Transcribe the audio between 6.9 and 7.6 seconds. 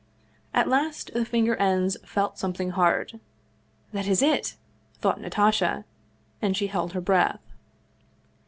her breath.